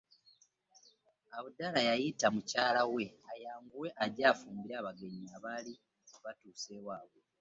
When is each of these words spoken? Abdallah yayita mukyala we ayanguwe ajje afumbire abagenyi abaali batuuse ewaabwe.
Abdallah 1.39 1.83
yayita 1.89 2.27
mukyala 2.35 2.81
we 2.93 3.03
ayanguwe 3.31 3.87
ajje 4.03 4.23
afumbire 4.31 4.73
abagenyi 4.77 5.25
abaali 5.37 5.73
batuuse 6.23 6.71
ewaabwe. 6.79 7.19